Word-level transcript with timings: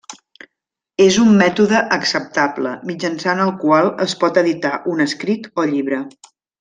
És 1.03 1.17
un 1.23 1.35
mètode 1.41 1.81
acceptable 1.97 2.71
mitjançant 2.93 3.45
el 3.45 3.53
qual 3.65 3.91
es 4.07 4.17
pot 4.25 4.41
editar 4.45 4.73
un 4.95 5.05
escrit 5.07 5.51
o 5.55 5.67
llibre. 5.75 6.01